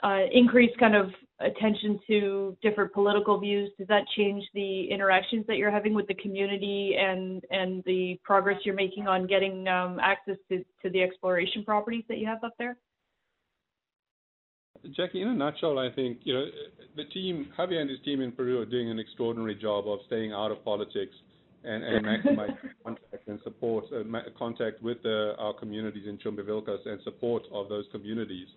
[0.03, 5.57] uh, increased kind of attention to different political views, does that change the interactions that
[5.57, 10.37] you're having with the community and and the progress you're making on getting um, access
[10.49, 12.77] to, to the exploration properties that you have up there?
[14.95, 16.45] Jackie, in a nutshell, I think you know
[16.95, 20.33] the team, Javier and his team in Peru are doing an extraordinary job of staying
[20.33, 21.13] out of politics
[21.63, 24.03] and, and maximizing contact and support, uh,
[24.37, 28.47] contact with the, our communities in Chumbivilcas and support of those communities.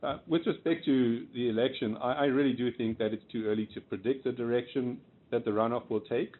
[0.00, 3.80] Uh, with respect to the election, I really do think that it's too early to
[3.80, 4.98] predict the direction
[5.30, 6.34] that the runoff will take.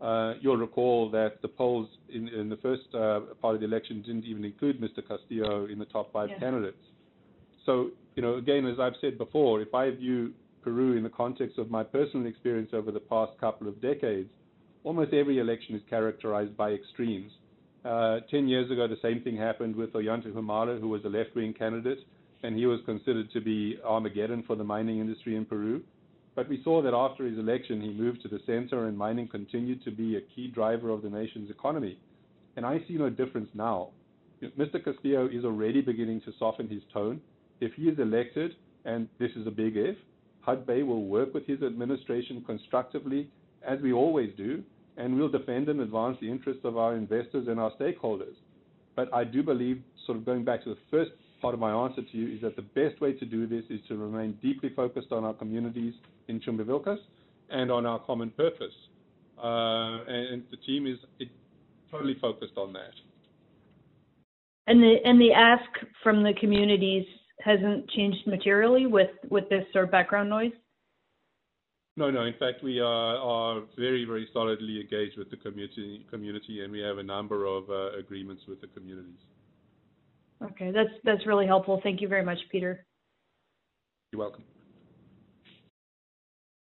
[0.00, 4.24] Uh, you'll recall that the polls in the first uh, part of the election didn't
[4.24, 5.06] even include Mr.
[5.06, 6.78] Castillo in the top five candidates.
[7.66, 10.32] So, you know, again, as I've said before, if I view
[10.62, 14.30] Peru in the context of my personal experience over the past couple of decades,
[14.82, 17.30] almost every election is characterized by extremes.
[17.84, 22.00] 10 years ago, the same thing happened with Ollanta Humala, who was a left-wing candidate
[22.42, 25.82] and he was considered to be Armageddon for the mining industry in Peru.
[26.34, 29.82] But we saw that after his election, he moved to the center, and mining continued
[29.84, 31.98] to be a key driver of the nation's economy.
[32.56, 33.88] And I see no difference now.
[34.42, 34.82] Mr.
[34.82, 37.20] Castillo is already beginning to soften his tone.
[37.60, 38.52] If he is elected,
[38.84, 39.96] and this is a big if,
[40.46, 43.28] Hudbay will work with his administration constructively,
[43.66, 44.62] as we always do,
[44.96, 48.34] and we'll defend and advance the interests of our investors and our stakeholders.
[48.94, 52.02] But I do believe, sort of going back to the first part of my answer
[52.02, 55.12] to you is that the best way to do this is to remain deeply focused
[55.12, 55.94] on our communities
[56.28, 56.98] in Chumbivilcas
[57.50, 58.74] and on our common purpose.
[59.38, 60.98] Uh, and the team is
[61.90, 62.92] totally focused on that.
[64.66, 65.64] And the and the ask
[66.02, 67.06] from the communities
[67.40, 70.52] hasn't changed materially with with this sort of background noise.
[71.96, 72.22] No, no.
[72.22, 76.78] In fact, we are, are very, very solidly engaged with the community, community, and we
[76.78, 79.18] have a number of uh, agreements with the communities.
[80.42, 81.80] Okay, that's that's really helpful.
[81.82, 82.84] Thank you very much, Peter.
[84.12, 84.44] You're welcome.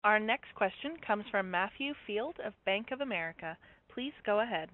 [0.04, 3.56] Our next question comes from Matthew Field of Bank of America.
[3.92, 4.70] Please go ahead.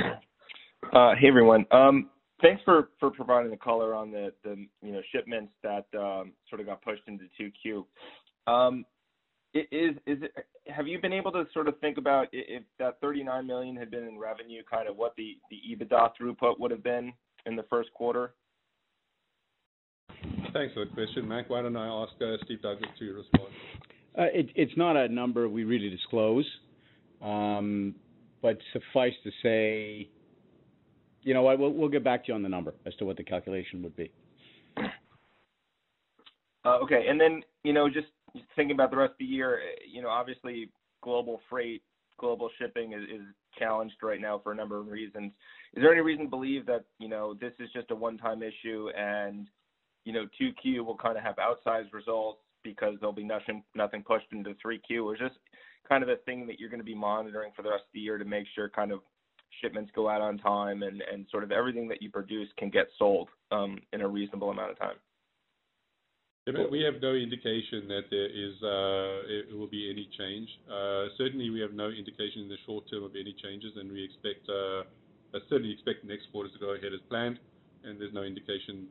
[0.00, 1.64] Uh, hey everyone.
[1.70, 2.10] Um,
[2.40, 6.60] thanks for, for providing the color on the, the you know shipments that um, sort
[6.60, 7.84] of got pushed into 2Q.
[8.52, 8.84] Um,
[9.54, 10.32] is is it,
[10.68, 14.04] have you been able to sort of think about if that 39 million had been
[14.04, 17.12] in revenue, kind of what the the EBITDA throughput would have been
[17.46, 18.34] in the first quarter?
[20.52, 21.48] Thanks for the question, Mac.
[21.48, 23.48] Why don't I ask uh, Steve Douglas to respond?
[24.16, 26.46] Uh, it's not a number we really disclose.
[27.22, 27.94] Um,
[28.42, 30.08] but suffice to say,
[31.22, 31.58] you know what?
[31.58, 34.10] We'll get back to you on the number as to what the calculation would be.
[36.64, 37.06] Uh, okay.
[37.08, 38.08] and then You know, just
[38.56, 39.60] thinking about the rest of the year,
[39.90, 40.68] you know, obviously
[41.02, 41.82] global freight,
[42.18, 43.20] global shipping is
[43.58, 45.32] challenged right now for a number of reasons.
[45.74, 48.88] Is there any reason to believe that, you know, this is just a one-time issue
[48.96, 49.48] and,
[50.04, 54.26] you know, 2Q will kind of have outsized results because there'll be nothing nothing pushed
[54.32, 55.04] into 3Q?
[55.04, 55.32] Or is this
[55.88, 58.18] kind of a thing that you're gonna be monitoring for the rest of the year
[58.18, 59.00] to make sure kind of
[59.60, 62.86] shipments go out on time and and sort of everything that you produce can get
[62.98, 64.96] sold um in a reasonable amount of time?
[66.44, 70.48] We have no indication that there is, uh, it will be any change.
[70.66, 74.02] Uh, certainly, we have no indication in the short term of any changes, and we
[74.02, 74.82] expect, uh,
[75.48, 77.38] certainly expect next quarter to go ahead as planned,
[77.84, 78.88] and there's no indication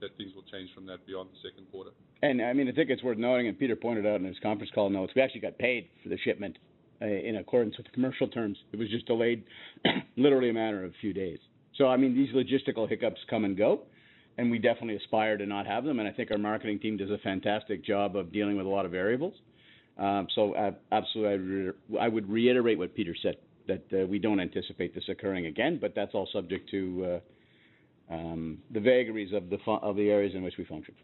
[0.00, 1.90] that things will change from that beyond the second quarter.
[2.22, 4.70] And I mean, I think it's worth noting, and Peter pointed out in his conference
[4.72, 6.56] call notes, we actually got paid for the shipment
[7.00, 8.58] in accordance with commercial terms.
[8.70, 9.42] It was just delayed
[10.16, 11.40] literally a matter of a few days.
[11.74, 13.82] So I mean, these logistical hiccups come and go,
[14.38, 17.10] and we definitely aspire to not have them, and I think our marketing team does
[17.10, 19.34] a fantastic job of dealing with a lot of variables.
[19.98, 24.94] Um, so, uh, absolutely, I would reiterate what Peter said, that uh, we don't anticipate
[24.94, 27.20] this occurring again, but that's all subject to
[28.10, 30.94] uh, um, the vagaries of the of the areas in which we function.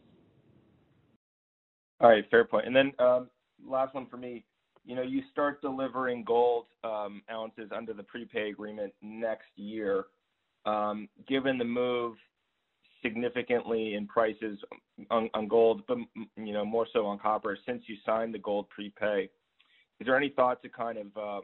[2.00, 2.24] All right.
[2.30, 2.66] Fair point.
[2.66, 3.30] And then um,
[3.66, 4.44] last one for me.
[4.84, 10.06] You know, you start delivering gold um, ounces under the prepay agreement next year.
[11.28, 12.16] Given the move
[13.03, 14.59] significantly in prices
[15.11, 15.98] on gold, but
[16.36, 19.28] you know, more so on copper since you signed the gold prepay,
[20.00, 21.42] is there any thought to kind of um,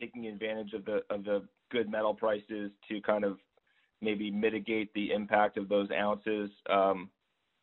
[0.00, 3.38] taking advantage of the of the good metal prices to kind of
[4.00, 7.10] maybe mitigate the impact of those ounces, um,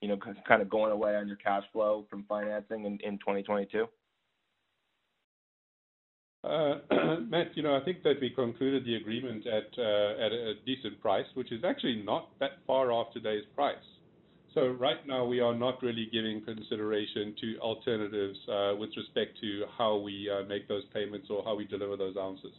[0.01, 0.17] you know,
[0.47, 3.87] kind of going away on your cash flow from financing in 2022?
[6.43, 6.75] Uh,
[7.29, 10.99] Matt, you know, I think that we concluded the agreement at uh, at a decent
[11.01, 13.75] price, which is actually not that far off today's price.
[14.53, 19.63] So right now, we are not really giving consideration to alternatives uh, with respect to
[19.77, 22.51] how we make those payments or how we deliver those ounces.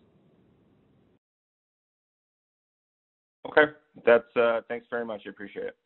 [3.47, 3.72] Okay.
[4.05, 4.64] That's.
[4.66, 5.22] Thanks very much.
[5.26, 5.76] I appreciate it.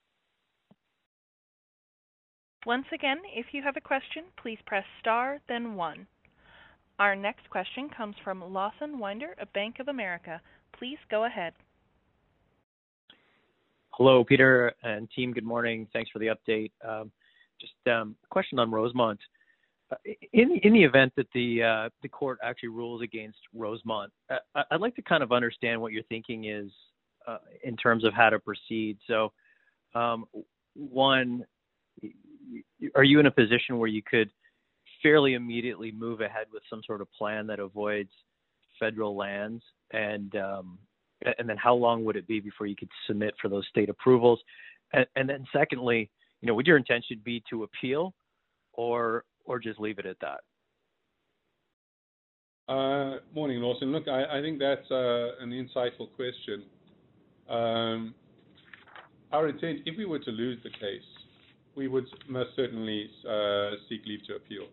[2.65, 6.07] Once again, if you have a question, please press star then one.
[6.99, 10.41] Our next question comes from Lawson Winder of Bank of America.
[10.77, 11.53] Please go ahead.
[13.91, 15.33] Hello, Peter and team.
[15.33, 15.87] Good morning.
[15.93, 16.73] Thanks for the update.
[16.87, 17.11] Um,
[17.61, 19.21] just um, a question on Rosemont.
[19.91, 19.97] Uh,
[20.33, 25.03] in the event that uh, the court actually rules against Rosemont, uh, I'd like to
[25.03, 26.71] kind of understand what your thinking is
[27.63, 28.97] in terms of how to proceed.
[29.07, 29.33] So,
[29.95, 30.25] um,
[30.75, 31.45] one,
[32.95, 34.31] are you in a position where you could
[35.03, 38.11] fairly immediately move ahead with some sort of plan that avoids
[38.79, 39.63] federal lands?
[39.93, 40.79] And um,
[41.39, 44.41] and then how long would it be before you could submit for those state approvals?
[44.93, 48.15] And then secondly, you know, would your intention be to appeal
[48.73, 50.41] or or just leave it at that?
[52.69, 53.93] Uh, morning, Lawson.
[53.93, 56.65] Look, I think that's uh, an insightful question.
[57.49, 58.15] Um,
[59.33, 61.03] our intent, if we were to lose the case,
[61.75, 64.67] we would most certainly uh, seek leave to appeal.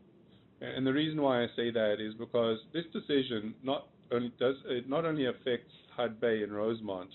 [0.62, 4.90] And the reason why I say that is because this decision not only does it
[4.90, 7.10] not only affects Hud Bay and Rosemont,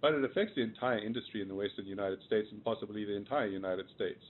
[0.00, 3.46] but it affects the entire industry in the Western United States and possibly the entire
[3.46, 4.22] United States.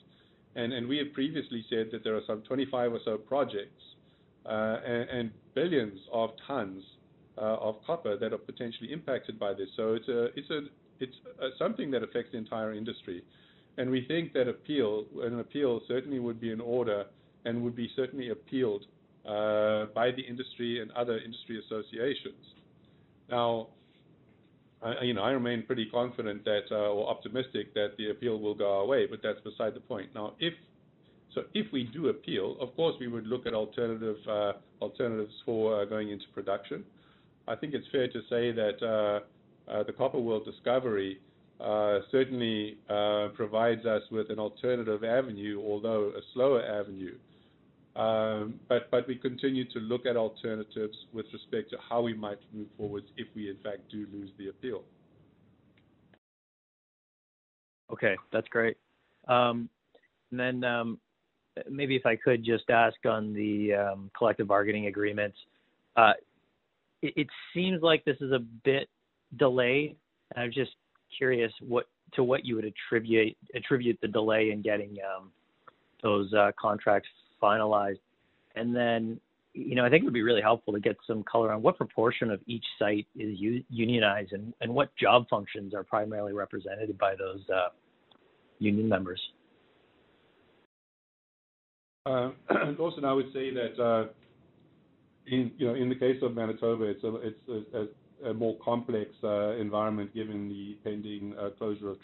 [0.55, 3.83] And, and we have previously said that there are some 25 or so projects
[4.47, 6.83] uh, and billions of tons
[7.37, 9.69] uh, of copper that are potentially impacted by this.
[9.77, 10.61] So it's a it's a
[11.01, 11.17] it's
[11.59, 13.23] something that affects the entire industry.
[13.77, 17.05] And we think that appeal, an appeal certainly would be in order
[17.47, 18.85] and would be certainly appealed
[19.27, 22.45] uh, by the industry and other industry associations.
[23.31, 23.69] Now,
[25.03, 28.81] you know, I remain pretty confident that uh, or optimistic that the appeal will go
[28.81, 30.11] away, but that's beside the point.
[30.15, 30.55] Now, if
[31.35, 35.85] so, if we do appeal, of course, we would look at alternative uh, alternatives for
[35.87, 36.85] going into production.
[37.49, 38.77] I think it's fair to say that
[39.67, 41.19] the Copper World discovery
[42.13, 42.79] certainly
[43.35, 47.17] provides us with an alternative avenue, although a slower avenue.
[47.97, 52.67] Um, but we continue to look at alternatives with respect to how we might move
[52.77, 54.83] forward if we in fact do lose the appeal.
[57.91, 58.77] Okay, that's great.
[59.29, 59.71] Um,
[60.31, 60.99] and then um,
[61.71, 63.73] maybe if I could just ask on the
[64.17, 65.39] collective bargaining agreements.
[65.97, 66.13] Uh,
[67.03, 68.89] it seems like this is a bit
[69.39, 69.97] delayed.
[70.35, 70.73] And I'm just
[71.17, 71.53] curious
[72.15, 72.65] to what you would
[73.55, 74.99] attribute the delay in getting
[76.03, 77.09] those uh, contracts
[77.43, 78.01] finalized.
[78.55, 79.21] And then,
[79.53, 81.77] you know, I think it would be really helpful to get some color on what
[81.77, 87.15] proportion of each site is unionized and and what job functions are primarily represented by
[87.17, 87.69] those uh,
[88.59, 89.21] union members.
[92.05, 92.31] Uh,
[92.79, 94.09] Lawson, I would say that, uh,
[95.27, 97.93] in you know, in the case of Manitoba, it's a it's
[98.25, 102.01] a more complex environment given the pending closure of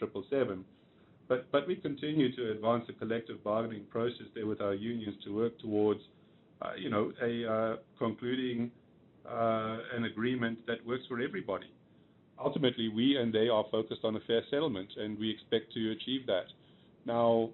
[1.53, 1.69] 777.
[1.69, 6.01] We continue to advance the collective bargaining process there with our unions to work towards,
[6.79, 7.13] you know,
[7.99, 8.71] concluding
[9.25, 11.71] an agreement that works for everybody.
[12.43, 16.27] Ultimately, we and they are focused on a fair settlement, and we expect to achieve
[16.27, 16.47] that.
[17.07, 17.51] Now,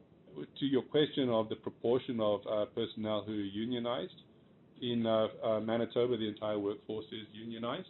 [0.58, 4.14] to your question of the proportion of uh, personnel who are unionized,
[4.80, 7.88] in uh, uh, Manitoba, the entire workforce is unionized,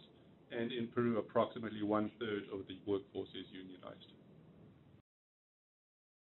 [0.51, 4.07] and in Peru, approximately one-third of the workforce is unionized.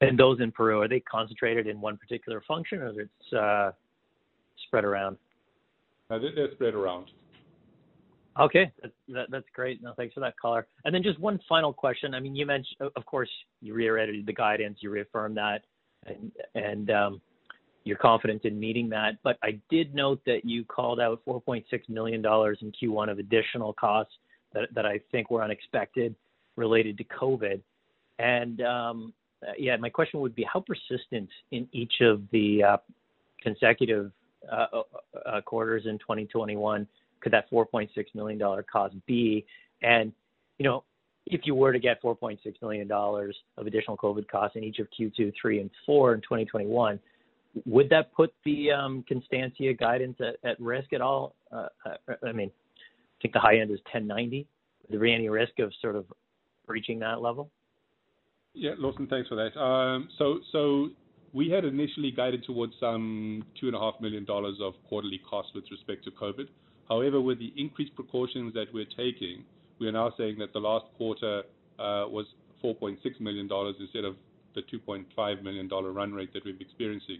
[0.08, 3.72] And those in Peru, are they concentrated in one particular function, or it's uh,
[4.68, 5.18] spread around?
[6.10, 7.08] Uh, they're spread around.
[8.40, 9.82] Okay, that, that, that's great.
[9.84, 10.66] No, thanks for that color.
[10.86, 12.16] And then just one final question.
[12.16, 13.30] I mean, you mentioned, of course,
[13.62, 15.62] you reiterated the guidance, you reaffirmed that,
[16.08, 17.22] and, and um,
[17.84, 19.18] you're confident in meeting that.
[19.24, 24.14] But I did note that you called out $4.6 million in Q1 of additional costs
[24.54, 26.16] that, that I think were unexpected
[26.56, 27.62] related to COVID.
[28.18, 29.14] And um,
[29.58, 32.78] yeah, my question would be how persistent in each of the uh,
[33.42, 34.12] consecutive
[34.52, 34.82] uh, uh,
[35.26, 36.88] uh quarters in 2021
[37.24, 39.46] could that $4.6 million cost be?
[39.82, 40.12] And,
[40.58, 40.84] you know,
[41.26, 45.32] if you were to get $4.6 million of additional COVID costs in each of Q2,
[45.42, 47.00] 3, and 4 in 2021,
[47.66, 51.36] would that put the um, Constancia guidance at, at risk at all?
[51.52, 54.40] Uh, uh I mean, I think the high end is 1090.
[54.40, 54.46] Is
[54.90, 56.06] there any risk of sort of
[56.68, 57.50] reaching that level?
[58.54, 59.60] Yeah, Lawson, thanks for that.
[59.60, 60.90] Um, so, so
[61.34, 66.48] we had initially guided towards some $2.5 million of quarterly costs with respect to COVID.
[66.88, 69.44] However, with the increased precautions that we're taking,
[69.80, 71.40] we are now saying that the last quarter
[71.80, 72.26] uh, was
[72.64, 73.50] $4.6 million
[73.80, 74.16] instead of
[74.54, 77.20] the $2.5 million run rate that we're experiencing.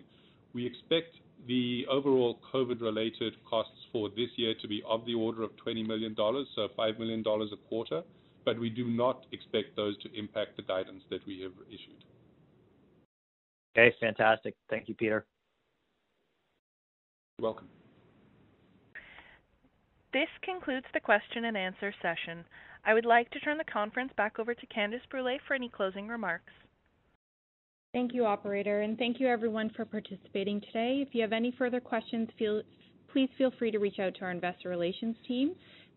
[0.54, 1.16] We expect
[1.48, 6.16] the overall COVID-related costs for this year to be of the order of $20 million,
[6.16, 8.04] so $5 million a quarter,
[8.46, 12.04] but we do not expect those to impact the guidance that we have issued.
[13.76, 14.56] Okay, fantastic.
[14.70, 15.26] Thank you, Peter.
[17.40, 17.68] You're welcome.
[20.14, 22.46] This concludes the question and answer session.
[22.86, 26.08] I would like to turn the conference back over to Candace Brule for any closing
[26.08, 26.54] remarks.
[27.94, 31.04] Thank you, operator, and thank you everyone for participating today.
[31.08, 32.62] If you have any further questions, feel,
[33.12, 35.54] please feel free to reach out to our investor relations team.